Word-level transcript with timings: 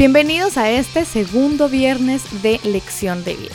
Bienvenidos 0.00 0.56
a 0.56 0.70
este 0.70 1.04
segundo 1.04 1.68
viernes 1.68 2.42
de 2.42 2.58
lección 2.64 3.22
de 3.22 3.34
vida. 3.34 3.54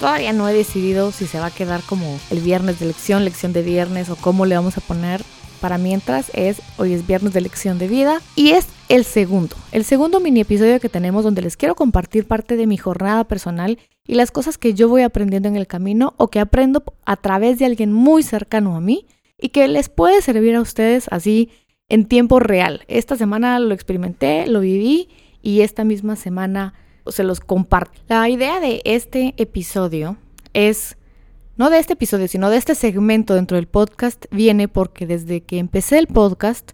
Todavía 0.00 0.32
no 0.32 0.48
he 0.48 0.54
decidido 0.54 1.12
si 1.12 1.26
se 1.26 1.38
va 1.38 1.48
a 1.48 1.50
quedar 1.50 1.82
como 1.82 2.18
el 2.30 2.40
viernes 2.40 2.80
de 2.80 2.86
lección, 2.86 3.26
lección 3.26 3.52
de 3.52 3.60
viernes 3.60 4.08
o 4.08 4.16
cómo 4.16 4.46
le 4.46 4.54
vamos 4.54 4.78
a 4.78 4.80
poner. 4.80 5.22
Para 5.60 5.76
mientras 5.76 6.30
es, 6.32 6.62
hoy 6.78 6.94
es 6.94 7.06
viernes 7.06 7.34
de 7.34 7.42
lección 7.42 7.78
de 7.78 7.88
vida 7.88 8.22
y 8.36 8.52
es 8.52 8.68
el 8.88 9.04
segundo, 9.04 9.54
el 9.70 9.84
segundo 9.84 10.18
mini 10.18 10.40
episodio 10.40 10.80
que 10.80 10.88
tenemos 10.88 11.24
donde 11.24 11.42
les 11.42 11.58
quiero 11.58 11.74
compartir 11.74 12.26
parte 12.26 12.56
de 12.56 12.66
mi 12.66 12.78
jornada 12.78 13.24
personal 13.24 13.78
y 14.06 14.14
las 14.14 14.30
cosas 14.30 14.56
que 14.56 14.72
yo 14.72 14.88
voy 14.88 15.02
aprendiendo 15.02 15.50
en 15.50 15.56
el 15.56 15.66
camino 15.66 16.14
o 16.16 16.28
que 16.28 16.40
aprendo 16.40 16.82
a 17.04 17.16
través 17.16 17.58
de 17.58 17.66
alguien 17.66 17.92
muy 17.92 18.22
cercano 18.22 18.76
a 18.76 18.80
mí 18.80 19.04
y 19.38 19.50
que 19.50 19.68
les 19.68 19.90
puede 19.90 20.22
servir 20.22 20.56
a 20.56 20.62
ustedes 20.62 21.08
así 21.10 21.50
en 21.90 22.06
tiempo 22.06 22.40
real. 22.40 22.82
Esta 22.88 23.18
semana 23.18 23.58
lo 23.58 23.74
experimenté, 23.74 24.46
lo 24.46 24.60
viví 24.60 25.10
y 25.42 25.60
esta 25.60 25.84
misma 25.84 26.16
semana 26.16 26.74
se 27.06 27.24
los 27.24 27.40
comparto. 27.40 28.00
La 28.08 28.28
idea 28.28 28.60
de 28.60 28.80
este 28.84 29.34
episodio 29.36 30.16
es, 30.54 30.96
no 31.56 31.68
de 31.68 31.78
este 31.78 31.94
episodio, 31.94 32.28
sino 32.28 32.48
de 32.48 32.56
este 32.56 32.74
segmento 32.74 33.34
dentro 33.34 33.56
del 33.56 33.66
podcast, 33.66 34.26
viene 34.30 34.68
porque 34.68 35.06
desde 35.06 35.42
que 35.42 35.58
empecé 35.58 35.98
el 35.98 36.06
podcast 36.06 36.72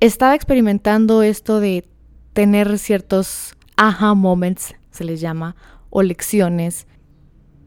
estaba 0.00 0.34
experimentando 0.34 1.22
esto 1.22 1.60
de 1.60 1.88
tener 2.32 2.78
ciertos 2.78 3.56
aha 3.76 4.14
moments, 4.14 4.74
se 4.90 5.04
les 5.04 5.20
llama, 5.20 5.56
o 5.90 6.02
lecciones 6.02 6.86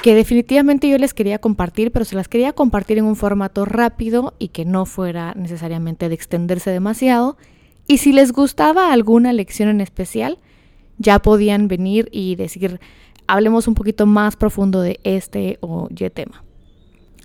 que 0.03 0.15
definitivamente 0.15 0.89
yo 0.89 0.97
les 0.97 1.13
quería 1.13 1.39
compartir, 1.39 1.93
pero 1.93 2.03
se 2.03 2.15
las 2.15 2.27
quería 2.27 2.51
compartir 2.51 2.97
en 2.97 3.05
un 3.05 3.15
formato 3.15 3.63
rápido 3.63 4.33
y 4.37 4.49
que 4.49 4.65
no 4.65 4.85
fuera 4.85 5.33
necesariamente 5.33 6.09
de 6.09 6.15
extenderse 6.15 6.71
demasiado 6.71 7.37
y 7.87 7.97
si 7.97 8.13
les 8.13 8.31
gustaba 8.31 8.93
alguna 8.93 9.33
lección 9.33 9.69
en 9.69 9.81
especial, 9.81 10.39
ya 10.97 11.19
podían 11.19 11.67
venir 11.67 12.07
y 12.11 12.35
decir, 12.35 12.79
hablemos 13.27 13.67
un 13.67 13.75
poquito 13.75 14.05
más 14.05 14.35
profundo 14.35 14.81
de 14.81 14.99
este 15.03 15.57
o 15.61 15.89
y 15.89 16.09
tema. 16.09 16.43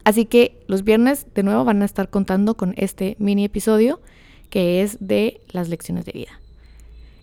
Así 0.04 0.24
que 0.24 0.58
los 0.66 0.84
viernes 0.84 1.26
de 1.34 1.42
nuevo 1.42 1.64
van 1.64 1.82
a 1.82 1.84
estar 1.84 2.08
contando 2.08 2.56
con 2.56 2.74
este 2.76 3.16
mini 3.18 3.44
episodio 3.44 4.00
que 4.48 4.82
es 4.82 4.96
de 5.00 5.40
las 5.50 5.68
lecciones 5.68 6.06
de 6.06 6.12
vida. 6.12 6.40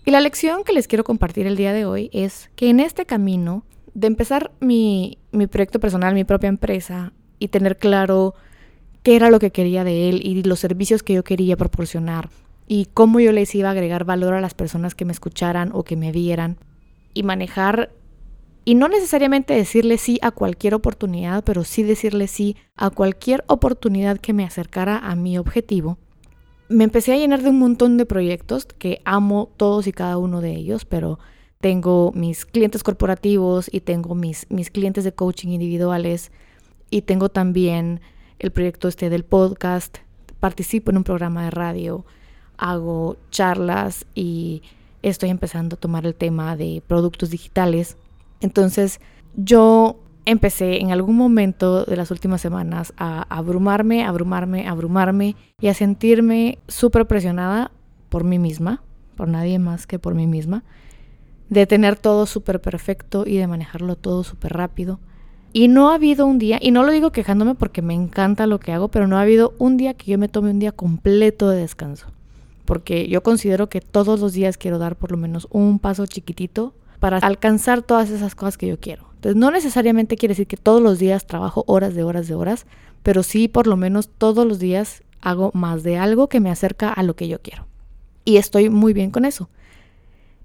Y 0.05 0.11
la 0.11 0.21
lección 0.21 0.63
que 0.63 0.73
les 0.73 0.87
quiero 0.87 1.03
compartir 1.03 1.47
el 1.47 1.55
día 1.55 1.73
de 1.73 1.85
hoy 1.85 2.11
es 2.13 2.51
que 2.55 2.69
en 2.69 2.79
este 2.79 3.05
camino 3.05 3.63
de 3.95 4.07
empezar 4.07 4.51
mi, 4.59 5.17
mi 5.31 5.47
proyecto 5.47 5.79
personal, 5.79 6.13
mi 6.13 6.25
propia 6.25 6.49
empresa 6.49 7.11
y 7.39 7.47
tener 7.47 7.77
claro 7.77 8.35
qué 9.01 9.15
era 9.15 9.31
lo 9.31 9.39
que 9.39 9.51
quería 9.51 9.83
de 9.83 10.09
él 10.09 10.21
y 10.23 10.43
los 10.43 10.59
servicios 10.59 11.01
que 11.01 11.13
yo 11.13 11.23
quería 11.23 11.57
proporcionar, 11.57 12.29
y 12.67 12.85
cómo 12.93 13.19
yo 13.19 13.31
les 13.31 13.53
iba 13.55 13.69
a 13.69 13.71
agregar 13.71 14.05
valor 14.05 14.33
a 14.33 14.41
las 14.41 14.53
personas 14.53 14.95
que 14.95 15.05
me 15.05 15.13
escucharan 15.13 15.71
o 15.73 15.83
que 15.83 15.95
me 15.95 16.11
vieran 16.11 16.57
y 17.13 17.23
manejar 17.23 17.91
y 18.67 18.73
no 18.73 18.87
necesariamente 18.87 19.53
decirle 19.53 19.99
sí 19.99 20.17
a 20.23 20.31
cualquier 20.31 20.73
oportunidad, 20.73 21.43
pero 21.43 21.63
sí 21.63 21.83
decirle 21.83 22.27
sí 22.27 22.57
a 22.75 22.89
cualquier 22.89 23.43
oportunidad 23.47 24.17
que 24.17 24.33
me 24.33 24.43
acercara 24.43 24.97
a 24.97 25.15
mi 25.15 25.37
objetivo. 25.37 25.99
Me 26.67 26.83
empecé 26.83 27.13
a 27.13 27.17
llenar 27.17 27.43
de 27.43 27.49
un 27.49 27.59
montón 27.59 27.97
de 27.97 28.07
proyectos 28.07 28.65
que 28.65 29.01
amo 29.05 29.51
todos 29.55 29.85
y 29.85 29.91
cada 29.91 30.17
uno 30.17 30.41
de 30.41 30.55
ellos, 30.55 30.83
pero 30.83 31.19
tengo 31.61 32.11
mis 32.15 32.45
clientes 32.47 32.81
corporativos 32.81 33.69
y 33.71 33.81
tengo 33.81 34.15
mis, 34.15 34.47
mis 34.49 34.71
clientes 34.71 35.03
de 35.03 35.13
coaching 35.13 35.49
individuales 35.49 36.31
y 36.89 37.03
tengo 37.03 37.29
también 37.29 38.01
el 38.39 38.51
proyecto 38.51 38.87
este 38.87 39.11
del 39.11 39.25
podcast, 39.25 39.99
participo 40.39 40.89
en 40.89 40.97
un 40.97 41.03
programa 41.03 41.43
de 41.43 41.51
radio, 41.51 42.03
hago 42.57 43.17
charlas 43.31 44.05
y 44.15 44.61
estoy 45.01 45.29
empezando 45.29 45.75
a 45.75 45.79
tomar 45.79 46.05
el 46.05 46.15
tema 46.15 46.55
de 46.55 46.81
productos 46.87 47.29
digitales. 47.29 47.97
Entonces 48.41 48.99
yo 49.35 49.99
empecé 50.25 50.81
en 50.81 50.91
algún 50.91 51.15
momento 51.15 51.85
de 51.85 51.95
las 51.95 52.11
últimas 52.11 52.41
semanas 52.41 52.93
a 52.97 53.23
abrumarme, 53.29 54.03
abrumarme, 54.03 54.67
abrumarme 54.67 55.35
y 55.61 55.67
a 55.67 55.73
sentirme 55.73 56.57
súper 56.67 57.05
presionada 57.05 57.71
por 58.09 58.23
mí 58.23 58.39
misma, 58.39 58.81
por 59.15 59.27
nadie 59.27 59.59
más 59.59 59.85
que 59.85 59.99
por 59.99 60.15
mí 60.15 60.25
misma, 60.25 60.63
de 61.49 61.67
tener 61.67 61.95
todo 61.95 62.25
súper 62.25 62.59
perfecto 62.59 63.25
y 63.27 63.37
de 63.37 63.47
manejarlo 63.47 63.95
todo 63.95 64.23
súper 64.23 64.53
rápido. 64.53 64.99
Y 65.53 65.67
no 65.67 65.91
ha 65.91 65.95
habido 65.95 66.25
un 66.25 66.37
día, 66.37 66.59
y 66.61 66.71
no 66.71 66.83
lo 66.83 66.91
digo 66.91 67.11
quejándome 67.11 67.55
porque 67.55 67.81
me 67.81 67.93
encanta 67.93 68.47
lo 68.47 68.59
que 68.59 68.73
hago, 68.73 68.89
pero 68.89 69.07
no 69.07 69.17
ha 69.17 69.21
habido 69.21 69.53
un 69.57 69.77
día 69.77 69.93
que 69.93 70.11
yo 70.11 70.17
me 70.17 70.27
tome 70.27 70.49
un 70.49 70.59
día 70.59 70.71
completo 70.71 71.47
de 71.49 71.59
descanso 71.59 72.07
porque 72.65 73.07
yo 73.07 73.23
considero 73.23 73.69
que 73.69 73.81
todos 73.81 74.19
los 74.19 74.33
días 74.33 74.57
quiero 74.57 74.79
dar 74.79 74.95
por 74.95 75.11
lo 75.11 75.17
menos 75.17 75.47
un 75.51 75.79
paso 75.79 76.05
chiquitito 76.05 76.73
para 76.99 77.17
alcanzar 77.17 77.81
todas 77.81 78.09
esas 78.09 78.35
cosas 78.35 78.57
que 78.57 78.67
yo 78.67 78.79
quiero. 78.79 79.07
Entonces 79.15 79.35
no 79.35 79.51
necesariamente 79.51 80.17
quiere 80.17 80.33
decir 80.33 80.47
que 80.47 80.57
todos 80.57 80.81
los 80.81 80.99
días 80.99 81.27
trabajo 81.27 81.63
horas 81.67 81.95
de 81.95 82.03
horas 82.03 82.27
de 82.27 82.35
horas, 82.35 82.65
pero 83.03 83.23
sí 83.23 83.47
por 83.47 83.67
lo 83.67 83.77
menos 83.77 84.09
todos 84.09 84.45
los 84.45 84.59
días 84.59 85.03
hago 85.21 85.51
más 85.53 85.83
de 85.83 85.97
algo 85.97 86.29
que 86.29 86.39
me 86.39 86.51
acerca 86.51 86.89
a 86.89 87.03
lo 87.03 87.15
que 87.15 87.27
yo 87.27 87.39
quiero. 87.41 87.67
Y 88.23 88.37
estoy 88.37 88.69
muy 88.69 88.93
bien 88.93 89.11
con 89.11 89.25
eso. 89.25 89.49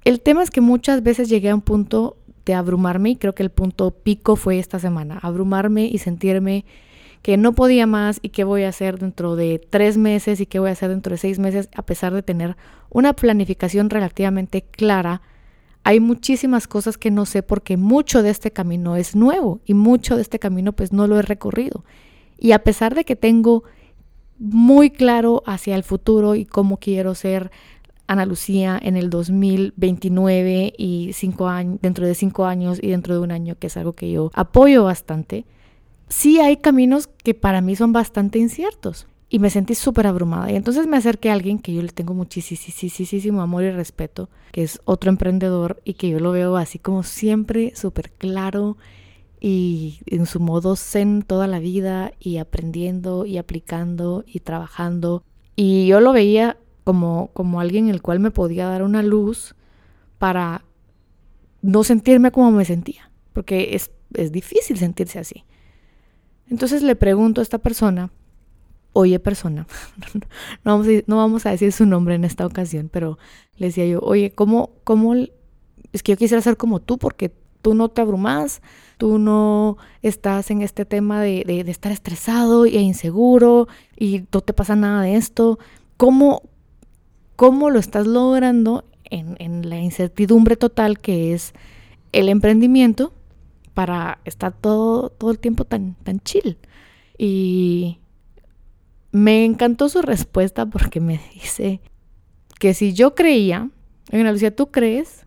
El 0.05 0.21
tema 0.21 0.43
es 0.43 0.51
que 0.51 0.61
muchas 0.61 1.03
veces 1.03 1.29
llegué 1.29 1.51
a 1.51 1.55
un 1.55 1.61
punto 1.61 2.17
de 2.47 2.55
abrumarme 2.55 3.11
y 3.11 3.17
creo 3.17 3.35
que 3.35 3.43
el 3.43 3.51
punto 3.51 3.91
pico 3.91 4.37
fue 4.37 4.59
esta 4.59 4.79
semana, 4.79 5.19
abrumarme 5.21 5.87
y 5.87 5.99
sentirme 5.99 6.65
que 7.23 7.37
no 7.37 7.53
podía 7.53 7.87
más 7.87 8.19
y 8.23 8.31
qué 8.31 8.45
voy 8.45 8.63
a 8.63 8.71
hacer 8.71 8.99
dentro 8.99 9.37
de 9.37 9.59
tres 9.59 9.99
meses 9.99 10.41
y 10.41 10.47
qué 10.47 10.59
voy 10.59 10.71
a 10.71 10.73
hacer 10.73 10.91
dentro 10.91 11.13
de 11.13 11.19
seis 11.19 11.39
meses, 11.39 11.69
a 11.75 11.83
pesar 11.83 12.15
de 12.15 12.23
tener 12.23 12.57
una 12.89 13.13
planificación 13.13 13.91
relativamente 13.91 14.63
clara, 14.63 15.23
hay 15.85 16.01
muchísimas 16.01 16.67
cosas 16.67 16.99
que 16.99 17.11
no 17.11 17.27
sé 17.27 17.43
porque 17.43 17.77
mucho 17.77 18.23
de 18.23 18.31
este 18.31 18.51
camino 18.51 18.97
es 18.97 19.17
nuevo 19.17 19.61
y 19.65 19.75
mucho 19.75 20.17
de 20.17 20.23
este 20.23 20.39
camino 20.39 20.73
pues 20.73 20.93
no 20.93 21.07
lo 21.07 21.19
he 21.19 21.23
recorrido. 21.23 21.85
Y 22.39 22.53
a 22.53 22.61
pesar 22.61 22.95
de 22.95 23.05
que 23.05 23.17
tengo 23.17 23.65
muy 24.39 24.91
claro 24.91 25.43
hacia 25.47 25.77
el 25.77 25.85
futuro 25.85 26.35
y 26.35 26.47
cómo 26.47 26.79
quiero 26.79 27.15
ser 27.15 27.51
Ana 28.07 28.27
Lucía 28.27 28.79
en 28.83 28.97
el 28.97 29.11
2029 29.11 30.75
y 30.77 31.13
cinco 31.13 31.49
años, 31.49 31.79
dentro 31.81 32.07
de 32.07 32.15
cinco 32.15 32.47
años 32.47 32.79
y 32.83 32.89
dentro 32.89 33.15
de 33.15 33.21
un 33.21 33.31
año, 33.31 33.57
que 33.59 33.69
es 33.69 33.77
algo 33.77 33.93
que 33.93 34.11
yo 34.11 34.31
apoyo 34.35 34.85
bastante, 34.85 35.45
sí 36.11 36.41
hay 36.41 36.59
caminos 36.59 37.07
que 37.07 37.33
para 37.33 37.63
mí 37.63 37.75
son 37.77 37.95
bastante 37.95 38.39
inciertos. 38.39 39.07
Y 39.33 39.39
me 39.39 39.49
sentí 39.49 39.77
súper 39.77 40.09
abrumada. 40.09 40.51
Y 40.51 40.57
entonces 40.57 40.89
me 40.89 40.97
acerqué 40.97 41.31
a 41.31 41.35
alguien 41.35 41.61
que 41.61 41.73
yo 41.73 41.83
le 41.83 41.91
tengo 41.91 42.15
muchísimo 42.15 43.41
amor 43.41 43.63
y 43.63 43.71
respeto, 43.71 44.29
que 44.51 44.65
es 44.65 44.81
otro 44.85 45.09
emprendedor 45.09 45.81
y 45.85 45.95
que 45.95 46.09
yo 46.09 46.19
lo 46.19 46.33
veo 46.33 46.57
así 46.57 46.81
como 46.81 47.05
siempre 47.05 47.73
súper 47.77 48.11
claro 48.11 48.77
y 49.41 50.01
en 50.07 50.27
su 50.27 50.41
modo 50.41 50.75
zen 50.75 51.23
toda 51.23 51.47
la 51.47 51.61
vida 51.61 52.13
y 52.19 52.39
aprendiendo 52.39 53.25
y 53.25 53.39
aplicando 53.39 54.25
y 54.27 54.41
trabajando. 54.41 55.23
Y 55.55 55.87
yo 55.87 56.01
lo 56.01 56.13
veía 56.13 56.59
como, 56.83 57.31
como 57.33 57.61
alguien 57.61 57.89
el 57.89 58.03
cual 58.03 58.19
me 58.19 58.33
podía 58.33 58.67
dar 58.67 58.83
una 58.83 59.05
luz 59.05 59.55
para 60.19 60.65
no 61.63 61.85
sentirme 61.85 62.33
como 62.33 62.51
me 62.51 62.65
sentía, 62.65 63.13
porque 63.33 63.77
es, 63.77 63.93
es 64.15 64.33
difícil 64.33 64.77
sentirse 64.77 65.21
así. 65.21 65.45
Entonces 66.51 66.83
le 66.83 66.97
pregunto 66.97 67.41
a 67.41 67.43
esta 67.43 67.59
persona, 67.59 68.11
oye 68.93 69.19
persona, 69.21 69.67
no, 70.65 70.73
vamos 70.73 70.87
a, 70.89 70.91
no 71.07 71.17
vamos 71.17 71.47
a 71.47 71.51
decir 71.51 71.73
su 71.73 71.87
nombre 71.87 72.17
en 72.17 72.25
esta 72.25 72.45
ocasión, 72.45 72.91
pero 72.93 73.19
le 73.57 73.69
decía 73.69 73.87
yo, 73.87 74.01
oye, 74.01 74.33
¿cómo, 74.33 74.71
cómo, 74.83 75.15
es 75.15 76.03
que 76.03 76.13
yo 76.13 76.19
quisiera 76.19 76.43
ser 76.43 76.57
como 76.57 76.81
tú 76.81 76.99
porque 76.99 77.33
tú 77.63 77.75
no 77.75 77.89
te 77.89 78.01
abrumas, 78.01 78.63
tú 78.99 79.19
no 79.19 79.77
estás 80.03 80.51
en 80.51 80.63
este 80.63 80.85
tema 80.85 81.23
de, 81.23 81.65
estar 81.69 81.93
estresado 81.93 82.67
e 82.67 82.81
inseguro 82.81 83.69
y 83.97 84.25
no 84.33 84.41
te 84.41 84.53
pasa 84.53 84.75
nada 84.75 85.03
de 85.03 85.15
esto. 85.15 85.59
¿Cómo, 85.97 86.43
cómo 87.37 87.71
lo 87.71 87.79
estás 87.79 88.07
logrando 88.07 88.85
en 89.11 89.69
la 89.69 89.79
incertidumbre 89.79 90.57
total 90.57 90.99
que 90.99 91.33
es 91.33 91.53
el 92.13 92.29
emprendimiento? 92.29 93.13
Para 93.75 94.21
estar 94.25 94.53
todo, 94.53 95.11
todo 95.11 95.31
el 95.31 95.39
tiempo 95.39 95.65
tan, 95.65 95.95
tan 96.03 96.21
chill. 96.21 96.59
Y 97.17 97.99
me 99.13 99.45
encantó 99.45 99.89
su 99.89 100.03
respuesta 100.03 100.67
porque 100.67 101.01
me 101.01 101.21
dice 101.35 101.81
que 102.59 102.75
si 102.75 102.93
yo 102.93 103.15
creía, 103.15 103.71
en 104.11 104.25
la 104.25 104.33
Lucía, 104.33 104.55
¿tú 104.55 104.71
crees 104.71 105.27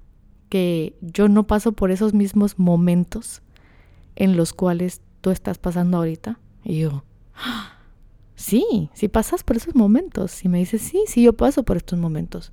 que 0.49 0.95
yo 1.01 1.27
no 1.29 1.47
paso 1.47 1.71
por 1.71 1.91
esos 1.91 2.13
mismos 2.13 2.59
momentos 2.59 3.41
en 4.15 4.37
los 4.37 4.53
cuales 4.53 5.01
tú 5.21 5.31
estás 5.31 5.57
pasando 5.57 5.97
ahorita? 5.97 6.39
Y 6.63 6.79
yo, 6.79 7.03
sí, 8.35 8.89
sí 8.93 9.07
pasas 9.07 9.43
por 9.43 9.57
esos 9.57 9.75
momentos. 9.75 10.43
Y 10.45 10.49
me 10.49 10.59
dice, 10.59 10.79
sí, 10.79 11.03
sí, 11.07 11.23
yo 11.23 11.33
paso 11.33 11.63
por 11.63 11.77
estos 11.77 11.97
momentos. 11.97 12.51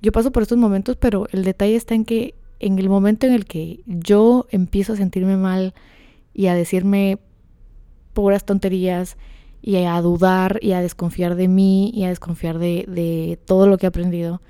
Yo 0.00 0.12
paso 0.12 0.30
por 0.30 0.42
estos 0.42 0.58
momentos, 0.58 0.96
pero 0.96 1.26
el 1.32 1.44
detalle 1.44 1.76
está 1.76 1.94
en 1.94 2.04
que 2.04 2.34
en 2.60 2.78
el 2.78 2.88
momento 2.88 3.26
en 3.26 3.32
el 3.32 3.44
que 3.44 3.80
yo 3.86 4.46
empiezo 4.50 4.92
a 4.92 4.96
sentirme 4.96 5.36
mal 5.36 5.74
y 6.34 6.46
a 6.46 6.54
decirme 6.54 7.18
puras 8.12 8.44
tonterías 8.44 9.16
y 9.62 9.76
a 9.76 10.00
dudar 10.00 10.58
y 10.62 10.72
a 10.72 10.80
desconfiar 10.80 11.34
de 11.34 11.48
mí 11.48 11.90
y 11.94 12.04
a 12.04 12.08
desconfiar 12.08 12.58
de, 12.58 13.38
todo 13.46 13.66
lo 13.66 13.78
que 13.78 13.86
he 13.86 13.88
aprendido, 13.88 14.40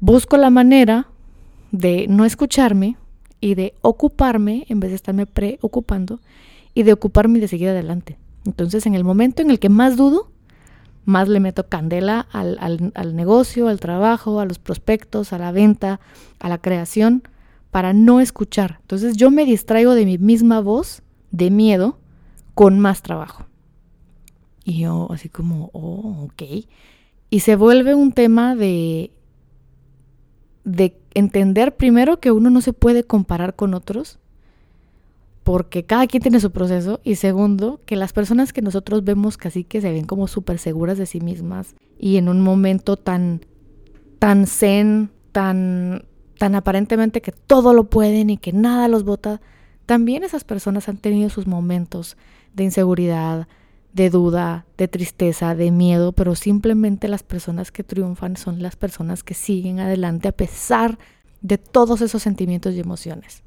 busco 0.00 0.36
la 0.36 0.50
manera 0.50 1.08
de 1.70 2.06
no 2.08 2.24
escucharme 2.24 2.96
y 3.40 3.54
de 3.54 3.74
ocuparme 3.82 4.66
en 4.68 4.80
vez 4.80 4.90
de 4.90 4.96
estarme 4.96 5.26
preocupando 5.26 6.20
y 6.74 6.82
de 6.82 6.92
ocuparme 6.92 7.38
y 7.38 7.40
de 7.40 7.48
seguir 7.48 7.68
adelante. 7.68 8.18
Entonces, 8.46 8.86
en 8.86 8.94
el 8.94 9.04
momento 9.04 9.42
en 9.42 9.50
el 9.50 9.58
que 9.58 9.68
más 9.68 9.96
dudo, 9.96 10.29
más 11.10 11.28
le 11.28 11.40
meto 11.40 11.68
candela 11.68 12.26
al, 12.32 12.56
al, 12.94 13.16
negocio, 13.16 13.68
al 13.68 13.80
trabajo, 13.80 14.40
a 14.40 14.46
los 14.46 14.58
prospectos, 14.58 15.32
a 15.32 15.38
la 15.38 15.52
venta, 15.52 16.00
a 16.38 16.48
la 16.48 16.58
creación, 16.58 17.22
para 17.70 17.92
no 17.92 18.20
escuchar. 18.20 18.78
Entonces 18.82 19.16
yo 19.16 19.30
me 19.30 19.44
distraigo 19.44 19.94
de 19.94 20.06
mi 20.06 20.16
misma 20.16 20.60
voz 20.60 21.02
de 21.30 21.50
miedo 21.50 21.98
con 22.54 22.78
más 22.78 23.02
trabajo. 23.02 23.46
Y 24.64 24.80
yo 24.80 25.08
así 25.10 25.28
como, 25.28 25.70
oh, 25.72 26.28
ok. 26.30 26.66
Y 27.28 27.40
se 27.40 27.56
vuelve 27.56 27.94
un 27.94 28.12
tema 28.12 28.54
de, 28.54 29.12
de 30.64 30.96
entender 31.14 31.76
primero 31.76 32.20
que 32.20 32.30
uno 32.30 32.50
no 32.50 32.60
se 32.60 32.72
puede 32.72 33.04
comparar 33.04 33.56
con 33.56 33.74
otros 33.74 34.19
porque 35.50 35.82
cada 35.82 36.06
quien 36.06 36.22
tiene 36.22 36.38
su 36.38 36.52
proceso 36.52 37.00
y 37.02 37.16
segundo, 37.16 37.80
que 37.84 37.96
las 37.96 38.12
personas 38.12 38.52
que 38.52 38.62
nosotros 38.62 39.02
vemos 39.02 39.36
casi 39.36 39.64
que 39.64 39.80
se 39.80 39.90
ven 39.90 40.04
como 40.04 40.28
súper 40.28 40.60
seguras 40.60 40.96
de 40.96 41.06
sí 41.06 41.20
mismas 41.20 41.74
y 41.98 42.18
en 42.18 42.28
un 42.28 42.40
momento 42.40 42.96
tan, 42.96 43.40
tan 44.20 44.46
zen, 44.46 45.10
tan, 45.32 46.04
tan 46.38 46.54
aparentemente 46.54 47.20
que 47.20 47.32
todo 47.32 47.74
lo 47.74 47.90
pueden 47.90 48.30
y 48.30 48.36
que 48.36 48.52
nada 48.52 48.86
los 48.86 49.02
bota, 49.02 49.40
también 49.86 50.22
esas 50.22 50.44
personas 50.44 50.88
han 50.88 50.98
tenido 50.98 51.30
sus 51.30 51.48
momentos 51.48 52.16
de 52.54 52.62
inseguridad, 52.62 53.48
de 53.92 54.08
duda, 54.08 54.66
de 54.78 54.86
tristeza, 54.86 55.56
de 55.56 55.72
miedo, 55.72 56.12
pero 56.12 56.36
simplemente 56.36 57.08
las 57.08 57.24
personas 57.24 57.72
que 57.72 57.82
triunfan 57.82 58.36
son 58.36 58.62
las 58.62 58.76
personas 58.76 59.24
que 59.24 59.34
siguen 59.34 59.80
adelante 59.80 60.28
a 60.28 60.32
pesar 60.32 60.96
de 61.40 61.58
todos 61.58 62.02
esos 62.02 62.22
sentimientos 62.22 62.76
y 62.76 62.78
emociones 62.78 63.42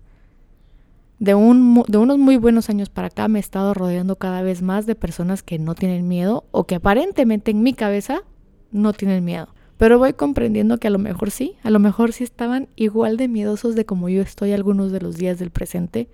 de, 1.19 1.35
un, 1.35 1.83
de 1.87 1.97
unos 1.97 2.17
muy 2.17 2.37
buenos 2.37 2.69
años 2.69 2.89
para 2.89 3.07
acá 3.07 3.27
me 3.27 3.39
he 3.39 3.41
estado 3.41 3.73
rodeando 3.73 4.17
cada 4.17 4.41
vez 4.41 4.61
más 4.61 4.85
de 4.85 4.95
personas 4.95 5.43
que 5.43 5.59
no 5.59 5.75
tienen 5.75 6.07
miedo 6.07 6.45
o 6.51 6.65
que 6.65 6.75
aparentemente 6.75 7.51
en 7.51 7.63
mi 7.63 7.73
cabeza 7.73 8.23
no 8.71 8.93
tienen 8.93 9.23
miedo. 9.23 9.47
Pero 9.77 9.99
voy 9.99 10.13
comprendiendo 10.13 10.77
que 10.77 10.87
a 10.87 10.91
lo 10.91 10.99
mejor 10.99 11.31
sí, 11.31 11.55
a 11.63 11.69
lo 11.69 11.79
mejor 11.79 12.13
sí 12.13 12.23
estaban 12.23 12.69
igual 12.75 13.17
de 13.17 13.27
miedosos 13.27 13.75
de 13.75 13.85
como 13.85 14.09
yo 14.09 14.21
estoy 14.21 14.51
algunos 14.51 14.91
de 14.91 15.01
los 15.01 15.17
días 15.17 15.39
del 15.39 15.49
presente, 15.49 16.07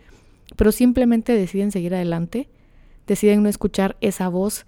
pero 0.56 0.72
simplemente 0.72 1.34
deciden 1.34 1.72
seguir 1.72 1.94
adelante, 1.94 2.50
deciden 3.06 3.44
no 3.44 3.50
escuchar 3.50 3.98
esa 4.01 4.30
voz 4.30 4.66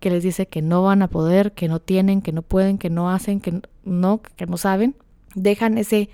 que 0.00 0.10
les 0.10 0.22
dice 0.22 0.46
que 0.46 0.62
no 0.62 0.82
van 0.82 1.02
a 1.02 1.08
poder, 1.08 1.52
que 1.52 1.68
no 1.68 1.78
tienen, 1.78 2.22
que 2.22 2.32
no 2.32 2.42
pueden, 2.42 2.76
que 2.76 2.90
no 2.90 3.10
hacen, 3.10 3.40
que 3.40 3.62
no, 3.84 4.20
que 4.36 4.46
no 4.46 4.56
saben. 4.56 4.96
Dejan 5.34 5.78
ese 5.78 6.10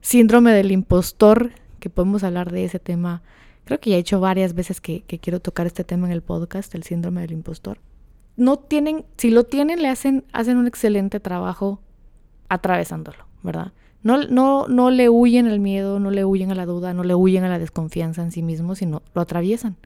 síndrome 0.00 0.52
del 0.52 0.72
impostor 0.72 1.52
que 1.82 1.90
podemos 1.90 2.22
hablar 2.22 2.52
de 2.52 2.64
ese 2.64 2.78
tema. 2.78 3.22
Creo 3.64 3.80
que 3.80 3.90
ya 3.90 3.96
he 3.96 3.98
hecho 3.98 4.20
varias 4.20 4.54
veces 4.54 4.80
que, 4.80 5.02
quiero 5.02 5.40
tocar 5.40 5.66
este 5.66 5.84
tema 5.84 6.06
en 6.06 6.12
el 6.12 6.22
podcast, 6.22 6.74
el 6.74 6.84
síndrome 6.84 7.20
del 7.20 7.32
impostor. 7.32 7.78
No 8.36 8.58
tienen, 8.58 9.04
si 9.18 9.30
lo 9.30 9.44
tienen, 9.44 9.82
le 9.82 9.88
hacen, 9.88 10.24
hacen 10.32 10.56
un 10.56 10.66
excelente 10.66 11.20
trabajo 11.20 11.80
atravesándolo, 12.48 13.26
¿verdad? 13.42 13.72
No, 14.02 14.22
no, 14.22 14.68
no 14.68 14.90
le 14.90 15.08
huyen 15.08 15.46
al 15.46 15.60
miedo, 15.60 16.00
no 16.00 16.10
le 16.10 16.24
huyen 16.24 16.50
a 16.52 16.54
la 16.54 16.66
duda, 16.66 16.94
no 16.94 17.04
le 17.04 17.14
huyen 17.14 17.44
a 17.44 17.48
la 17.48 17.58
desconfianza 17.58 18.22
en 18.22 18.32
sí 18.32 18.42
mismos, 18.42 18.78
sino 18.78 19.02
lo 19.12 19.20
atraviesan 19.20 19.76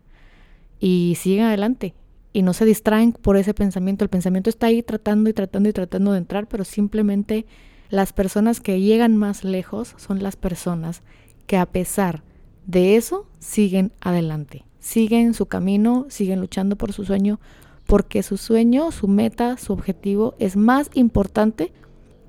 y 0.79 1.17
siguen 1.19 1.45
adelante 1.45 1.95
y 2.33 2.43
no 2.43 2.53
se 2.53 2.67
distraen 2.67 3.13
por 3.13 3.37
ese 3.37 3.55
pensamiento. 3.55 4.05
El 4.05 4.11
pensamiento 4.11 4.51
está 4.51 4.67
ahí 4.67 4.83
tratando 4.83 5.31
y 5.31 5.33
tratando 5.33 5.69
y 5.71 5.73
tratando 5.73 6.13
de 6.13 6.19
entrar, 6.19 6.47
pero 6.47 6.65
simplemente 6.65 7.47
las 7.89 8.13
personas 8.13 8.61
que 8.61 8.81
llegan 8.81 9.17
más 9.17 9.45
lejos 9.45 9.95
son 9.97 10.23
las 10.23 10.37
personas 10.37 11.03
que 11.47 11.57
a 11.57 11.67
pesar 11.67 12.23
de 12.67 12.97
eso 12.97 13.27
siguen 13.39 13.93
adelante, 14.01 14.65
siguen 14.79 15.35
su 15.35 15.47
camino, 15.47 16.07
siguen 16.09 16.41
luchando 16.41 16.77
por 16.77 16.93
su 16.93 17.05
sueño, 17.05 17.41
porque 17.87 18.23
su 18.23 18.37
sueño, 18.37 18.91
su 18.91 19.09
meta, 19.09 19.57
su 19.57 19.73
objetivo 19.73 20.35
es 20.39 20.57
más 20.57 20.91
importante 20.95 21.73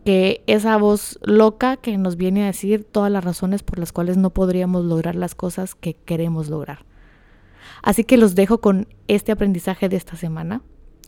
que 0.06 0.42
esa 0.48 0.78
voz 0.78 1.20
loca 1.22 1.76
que 1.76 1.98
nos 1.98 2.16
viene 2.16 2.44
a 2.44 2.48
decir 2.48 2.86
todas 2.86 3.12
las 3.12 3.26
razones 3.26 3.64
por 3.64 3.80
las 3.80 3.92
cuales 3.92 4.16
no 4.16 4.30
podríamos 4.30 4.86
lograr 4.86 5.16
las 5.16 5.36
cosas 5.36 5.76
que 5.76 5.96
queremos 5.96 6.50
lograr. 6.50 6.86
Así 7.82 8.04
que 8.04 8.18
los 8.18 8.36
dejo 8.36 8.62
con 8.62 8.88
este 9.08 9.32
aprendizaje 9.32 9.90
de 9.90 9.98
esta 9.98 10.16
semana. 10.16 10.62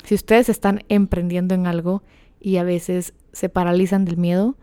Si 0.04 0.16
ustedes 0.16 0.50
están 0.50 0.84
emprendiendo 0.90 1.56
en 1.56 1.68
algo 1.68 2.04
y 2.40 2.58
a 2.58 2.64
veces 2.64 3.14
se 3.32 3.50
paralizan 3.50 4.06
del 4.06 4.18
miedo, 4.18 4.58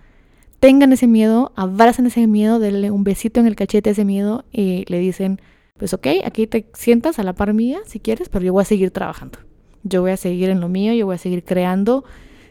tengan 0.61 0.93
ese 0.93 1.07
miedo, 1.07 1.53
abracen 1.57 2.07
ese 2.07 2.27
miedo, 2.27 2.59
denle 2.59 2.91
un 2.91 3.05
besito 3.05 3.41
en 3.41 3.47
el 3.47 3.57
cachete 3.57 3.91
a 3.91 3.93
ese 3.93 4.05
miedo 4.05 4.45
y 4.53 4.85
le 4.89 4.99
dicen, 4.99 5.41
pues 5.79 5.93
ok, 5.93 6.07
aquí 6.25 6.47
te 6.47 6.67
sientas 6.75 7.19
a 7.19 7.23
la 7.23 7.35
par 7.35 7.53
mía 7.55 7.81
si 7.87 8.01
quieres, 8.01 8.29
pero 8.29 8.45
yo 8.45 8.53
voy 8.53 8.63
a 8.63 8.67
seguir 8.67 8.91
trabajando. 8.91 9.39
Yo 9.83 10.01
voy 10.01 10.11
a 10.11 10.17
seguir 10.17 10.51
en 10.51 10.61
lo 10.61 10.69
mío, 10.69 10.93
yo 10.95 11.07
voy 11.07 11.15
a 11.15 11.19
seguir 11.19 11.45
creando. 11.45 12.05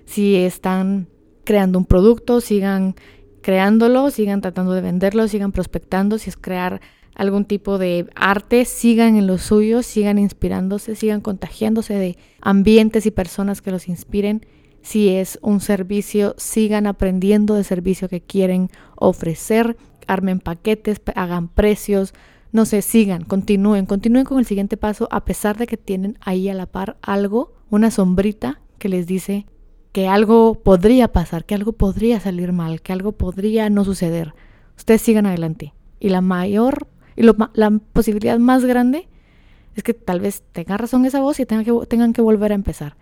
Si 0.06 0.36
están 0.36 1.08
creando 1.44 1.80
un 1.80 1.86
producto, 1.86 2.42
sigan 2.42 2.96
creándolo, 3.42 4.10
sigan 4.10 4.42
tratando 4.42 4.74
de 4.74 4.82
venderlo, 4.82 5.28
sigan 5.28 5.52
prospectando, 5.52 6.18
si 6.18 6.30
es 6.30 6.38
crear 6.38 6.82
algún 7.16 7.46
tipo 7.46 7.78
de 7.78 8.08
arte, 8.16 8.66
sigan 8.66 9.16
en 9.16 9.28
lo 9.28 9.38
suyo, 9.38 9.84
sigan 9.84 10.18
inspirándose, 10.18 10.96
sigan 10.96 11.22
contagiándose 11.22 11.94
de 11.94 12.18
ambientes 12.42 13.06
y 13.06 13.12
personas 13.12 13.62
que 13.62 13.72
los 13.72 13.88
inspiren 13.88 14.46
si 14.86 15.10
es 15.10 15.40
un 15.42 15.62
servicio, 15.62 16.36
sigan 16.38 16.86
aprendiendo 16.86 17.56
de 17.56 17.64
servicio 17.64 18.08
que 18.08 18.22
quieren 18.22 18.70
ofrecer, 18.96 19.78
armen 20.06 20.40
paquetes, 20.40 21.02
hagan 21.16 21.48
precios, 21.48 22.14
no 22.52 22.66
sé, 22.66 22.84
sigan, 22.84 23.24
continúen, 23.24 23.88
continúen 23.88 24.26
con 24.26 24.38
el 24.38 24.46
siguiente 24.46 24.78
paso 24.78 25.08
a 25.10 25.26
pesar 25.26 25.58
de 25.58 25.66
que 25.66 25.76
tienen 25.76 26.20
ahí 26.22 26.50
a 26.50 26.54
la 26.54 26.68
par 26.68 26.98
algo, 27.02 27.52
una 27.72 27.90
sombrita 27.90 28.62
que 28.78 28.88
les 28.88 29.08
dice 29.08 29.48
que 29.92 30.08
algo 30.08 30.62
podría 30.64 31.12
pasar, 31.12 31.46
que 31.46 31.56
algo 31.56 31.74
podría 31.74 32.20
salir 32.20 32.52
mal, 32.52 32.84
que 32.84 32.94
algo 32.94 33.14
podría 33.14 33.72
no 33.72 33.86
suceder. 33.86 34.36
Ustedes 34.78 35.02
sigan 35.02 35.26
adelante. 35.26 35.74
Y 36.00 36.10
la 36.10 36.22
mayor, 36.22 36.88
y 37.16 37.24
la 37.24 37.72
posibilidad 37.92 38.38
más 38.38 38.64
grande 38.64 39.08
es 39.74 39.82
que 39.82 39.96
tal 39.96 40.20
vez 40.20 40.44
tenga 40.52 40.78
razón 40.78 41.06
esa 41.06 41.22
voz 41.22 41.40
y 41.40 41.48
tengan 41.48 41.66
que, 41.66 41.74
tengan 41.88 42.14
que 42.14 42.22
volver 42.22 42.52
a 42.52 42.56
empezar. 42.56 42.98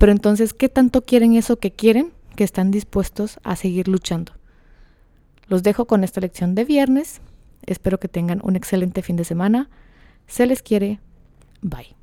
Pero 0.00 0.12
entonces, 0.12 0.54
¿qué 0.54 0.70
tanto 0.70 1.02
quieren 1.04 1.34
eso 1.34 1.58
que 1.58 1.72
quieren 1.72 2.14
que 2.34 2.42
están 2.42 2.70
dispuestos 2.70 3.38
a 3.42 3.54
seguir 3.54 3.86
luchando? 3.86 4.32
Los 5.46 5.62
dejo 5.62 5.84
con 5.84 6.04
esta 6.04 6.22
lección 6.22 6.54
de 6.54 6.64
viernes. 6.64 7.20
Espero 7.66 8.00
que 8.00 8.08
tengan 8.08 8.40
un 8.42 8.56
excelente 8.56 9.02
fin 9.02 9.16
de 9.16 9.24
semana. 9.24 9.68
Se 10.26 10.46
les 10.46 10.62
quiere. 10.62 11.00
Bye. 11.60 11.99